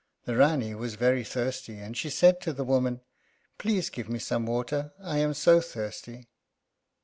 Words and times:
The 0.25 0.31
Rání 0.33 0.75
was 0.75 0.95
very 0.95 1.23
thirsty 1.23 1.77
and 1.77 1.95
she 1.95 2.09
said 2.09 2.41
to 2.41 2.53
the 2.53 2.63
woman, 2.63 3.01
"Please 3.59 3.91
give 3.91 4.09
me 4.09 4.17
some 4.17 4.47
water, 4.47 4.93
I 4.99 5.19
am 5.19 5.35
so 5.35 5.61
thirsty." 5.61 6.27